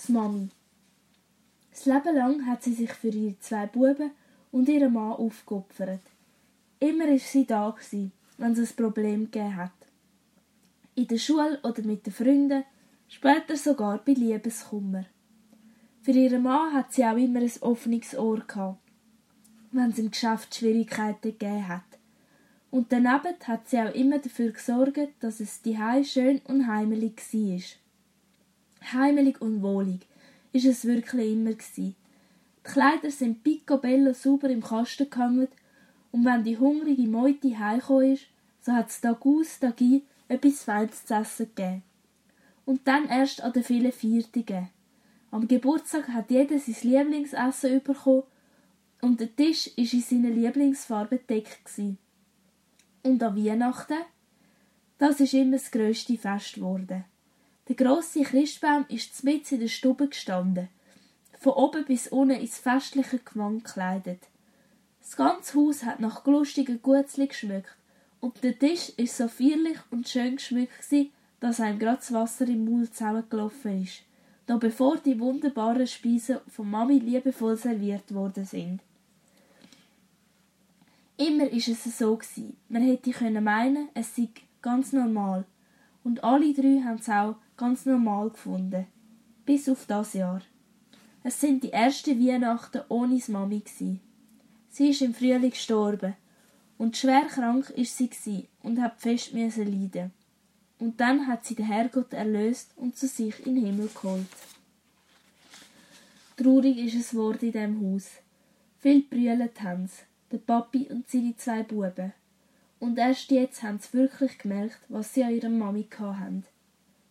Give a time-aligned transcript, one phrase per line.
[0.00, 0.48] Das Mami.
[1.72, 4.12] Das Leben lang hat sie sich für ihre zwei Buben
[4.50, 6.00] und ihren Mann aufgeopfert.
[6.78, 7.76] Immer war sie da,
[8.38, 9.72] wenn es ein Problem gegeben hat.
[10.94, 12.64] In der Schule oder mit den Freunden,
[13.08, 15.04] später sogar bei Liebeskummer.
[16.00, 18.78] Für ihren Mann hat sie auch immer ein offenes Ohr gehabt,
[19.70, 21.82] wenn es im Geschäft Schwierigkeiten gegeben hat.
[22.70, 25.76] Und daneben hat sie auch immer dafür gesorgt, dass es die
[26.06, 27.89] schön und heimelig war.
[28.92, 30.06] Heimelig und wohlig
[30.52, 31.94] ist es wirklich immer gewesen.
[32.58, 35.48] Die Kleider sind picobello sauber im Kasten gehangen
[36.12, 38.26] und wenn die hungrige Meute heimgekommen ist,
[38.60, 41.82] so hat es Tag aus, Tag ein etwas Feines zu essen gegeben.
[42.64, 44.68] Und dann erst an den vielen Viertigen.
[45.30, 48.24] Am Geburtstag hat jeder sein Lieblingsessen bekommen
[49.00, 51.70] und der Tisch ist in seiner Lieblingsfarbe bedeckt.
[53.02, 53.98] Und an Weihnachten?
[54.98, 57.04] Das ist immer das grösste Fest geworden.
[57.70, 60.68] Der grosse Christbaum ist mitten in der Stube gestanden,
[61.38, 64.18] von oben bis unten ins festliche Gewand gekleidet.
[64.98, 67.76] Das ganze Haus hat nach lustigen Gutzli geschmückt
[68.18, 70.84] und der Tisch ist so feierlich und schön geschmückt
[71.38, 74.02] dass einem grad das Wasser im Mund zusammengelaufen ist,
[74.48, 78.80] noch bevor die wunderbaren Speisen von Mami liebevoll serviert worden sind.
[81.16, 82.56] Immer ist es so gewesen.
[82.68, 84.28] Man hätte meinen, es sei
[84.60, 85.44] ganz normal.
[86.02, 88.86] Und alle drei haben es auch ganz normal gefunden.
[89.44, 90.40] Bis auf das Jahr.
[91.22, 94.00] Es sind die ersten Weihnachten ohne Mami gewesen.
[94.70, 96.16] Sie ist im Frühling gestorben
[96.78, 100.12] und schwer krank ist sie und hat fest leiden.
[100.78, 104.26] Und dann hat sie den Herrgott erlöst und zu sich in den Himmel geholt.
[106.38, 108.08] Traurig ist es Wort in dem Haus.
[108.78, 109.90] Viel brüllt haben
[110.32, 112.14] der Papi und seine zwei Buben.
[112.78, 116.46] Und erst jetzt haben sie wirklich gemerkt, was sie an ihrer Mami hatten.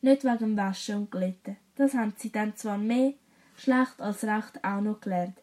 [0.00, 1.56] Nicht wegen Waschen und Glätten.
[1.76, 3.14] Das haben sie dann zwar mehr
[3.56, 5.38] schlecht als recht auch noch gelernt.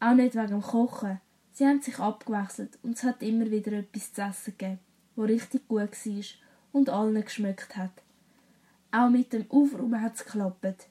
[0.00, 1.20] Auch nicht wegen Kochen.
[1.52, 4.78] Sie haben sich abgewechselt und es hat immer wieder etwas zu essen gegeben,
[5.14, 6.24] wo richtig gut war
[6.72, 8.02] und allen geschmeckt hat.
[8.92, 10.88] Auch mit dem Aufräumen hat es geklappt.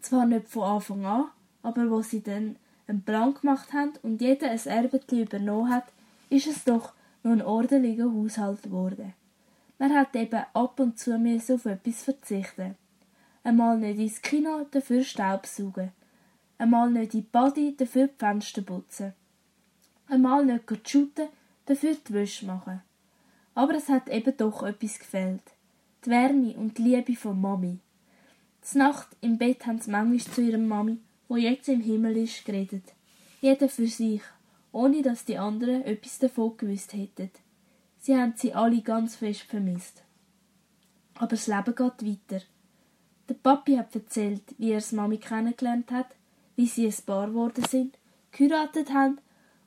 [0.00, 1.24] Zwar nicht von Anfang an,
[1.62, 2.56] aber wo sie dann
[2.88, 5.84] einen Plan gemacht haben und jeder ein Erbetli übernommen hat,
[6.28, 9.14] ist es doch noch ein ordentlicher Haushalt geworden.
[9.82, 12.76] Man hat eben ab und zu müssen auf etwas verzichten.
[13.42, 15.90] Einmal nicht ins Kino, dafür Staubsaugen.
[16.56, 19.12] Einmal nicht in die Body, dafür die Fenster putzen.
[20.06, 21.26] Einmal nicht shooten,
[21.66, 22.80] dafür die Wäsche machen.
[23.56, 25.42] Aber es hat eben doch etwas gefehlt.
[26.04, 27.80] Die Wärme und die Liebe von Mami.
[28.60, 32.44] Z Nacht im Bett haben sie manchmal zu ihrer Mami wo jetzt im Himmel ist,
[32.44, 32.84] geredet.
[33.40, 34.22] Jeder für sich,
[34.70, 37.32] ohne dass die anderen etwas davon gewusst hätten.
[38.02, 40.02] Sie haben sie alle ganz fest vermisst.
[41.14, 42.44] Aber das Leben geht weiter.
[43.28, 46.08] Der Papi hat erzählt, wie er das Mami kennengelernt hat,
[46.56, 47.96] wie sie ein Paar geworden sind,
[48.32, 49.18] geheiratet haben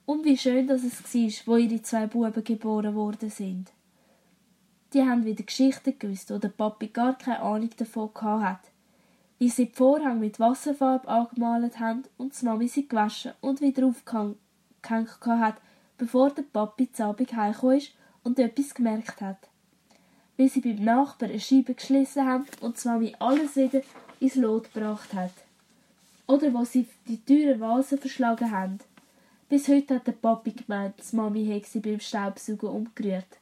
[0.05, 3.71] und wie schön dass es war, wo ihre zwei Buben geboren worden sind.
[4.93, 8.69] Die haben wieder Geschichten gewusst, wo der Papi gar keine Ahnung davon hat
[9.37, 13.85] wie sie die Vorhänge mit Wasserfarbe angemalt haben und die Mami sie gewaschen und wieder
[13.85, 14.37] aufgehängt
[15.25, 15.55] hat,
[15.97, 17.93] bevor der Papi zu Abend heimgekommen ist
[18.25, 19.37] und etwas gemerkt hat.
[20.35, 23.81] Wie sie beim Nachbarn eine Scheibe geschlissen haben und die Mami alles wieder
[24.19, 25.31] ins Lot gebracht hat.
[26.27, 28.79] Oder wo sie die teuren Vasen verschlagen haben.
[29.47, 33.37] Bis heute hat der Papi gemeint, die Mami hätte sie beim Staubsaugen umgerührt.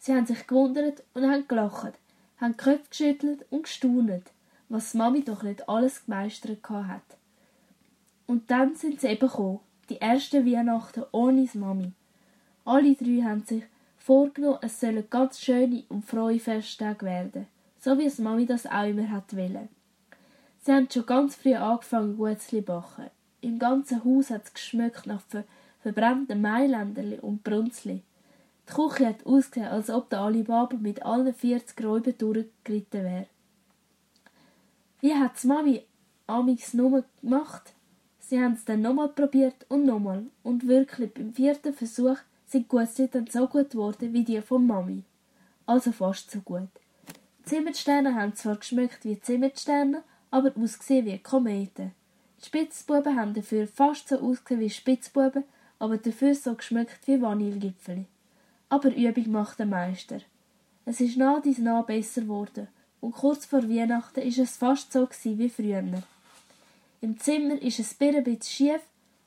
[0.00, 1.92] Sie haben sich gewundert und haben gelacht,
[2.40, 4.24] haben Köpfe geschüttelt und gestaunet
[4.70, 7.02] was Mami doch nicht alles gemeistert hat.
[8.26, 9.58] Und dann sind sie eben gekommen,
[9.90, 11.92] die ersten Weihnachten ohne Mami.
[12.64, 13.64] Alle drei haben sich
[13.98, 17.46] vorgenommen, es sollen ganz schöne und frohe Festtage werden,
[17.78, 19.68] so wie es Mami das auch immer hat wollen.
[20.62, 23.10] Sie haben schon ganz früh angefangen, Gutzli backen.
[23.40, 25.44] Im ganzen Haus hat es geschmeckt nach ver
[25.82, 28.02] verbrannten Mailänderli und Brunzli.
[28.68, 33.26] Die Küche hat ausgesehen, als ob der Alibaba mit allen 40 Räuben durchgeritten wäre.
[35.00, 35.82] Wie hat's Mami
[36.26, 37.72] amix nur gemacht?
[38.18, 40.26] Sie haben's dann nochmal probiert und nochmal.
[40.42, 42.18] Und wirklich, beim vierten Versuch
[42.50, 45.04] sind dann so gut geworden wie die von Mami.
[45.66, 46.68] Also fast so gut.
[47.38, 51.92] Die Zimmersterne haben zwar geschmeckt wie Zimmersterne, aber ausgesehen wie Kometen.
[52.40, 55.44] Die Spitzbuben haben dafür fast so ausgesehen wie Spitzbuben,
[55.78, 58.06] aber dafür so geschmeckt wie Vanillegipfeli.
[58.68, 60.20] Aber Übung macht den Meister.
[60.84, 62.68] Es ist nah dies nah besser geworden
[63.00, 65.84] und kurz vor Weihnachten ist es fast so wie früher.
[67.00, 68.80] Im Zimmer ist es ein bisschen schief,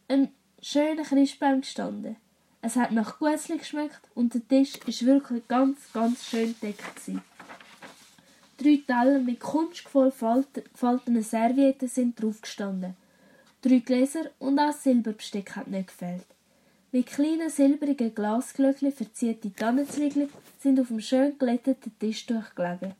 [0.08, 0.30] ein
[0.62, 2.18] schöner Christbaum gestanden.
[2.66, 7.12] Es hat nach Gutzli geschmeckt und der Tisch ist wirklich ganz, ganz schön gedeckt.
[8.58, 12.96] Drei Teller mit kunstvoll gefalteten Servietten sind draufgestanden.
[13.62, 16.26] Drei Gläser und auch Silberbesteck hat nicht gefehlt.
[16.94, 22.94] Mit kleinen silbrigen Glasglöckchen verzierte Tannenzwiebeln sind auf dem schön glätteten Tisch durchgelegen.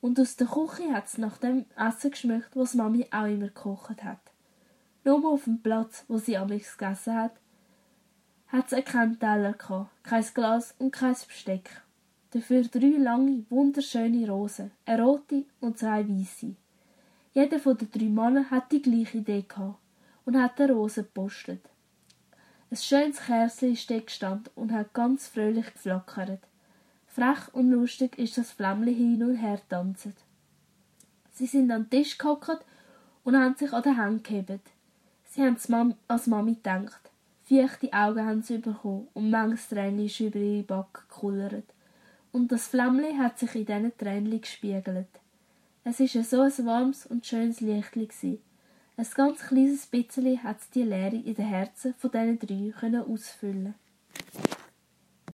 [0.00, 4.20] Und aus der Küche hat's nach dem Essen geschmeckt, was Mami auch immer gekocht hat.
[5.02, 7.32] Nur auf dem Platz, wo sie amigs gegessen hat,
[8.52, 11.82] hat's keinen Teller gehabt, kein Glas und kein Besteck.
[12.32, 16.54] Dafür drei lange, wunderschöne Rosen, eine rote und zwei weiße.
[17.32, 19.78] Jeder von den drei Männern hat die gleiche Idee gehabt
[20.26, 21.62] und hat eine Rose gepostet.
[22.70, 26.40] Ein schönes Kerzchen ist dort gestanden und hat ganz fröhlich geflackert.
[27.06, 30.16] Frech und lustig ist das Flämmchen hin und her tanzend.
[31.32, 32.64] Sie sind an den Tisch gehockt
[33.24, 34.70] und haben sich an den Händen gehebt.
[35.24, 37.11] Sie haben Mam als Mami gedacht.
[37.44, 41.64] Feuchte Augen haben sie bekommen und manches Tränchen ist über ihre Backe gekullert.
[42.30, 45.08] Und das Flämmchen hat sich in diesen Tränchen gespiegelt.
[45.84, 48.38] Es war so ein warmes und schönes Lichtchen.
[48.96, 52.38] Ein ganz kleines bisschen hat die Leere in den Herzen von diesen
[52.72, 53.74] drei ausfüllen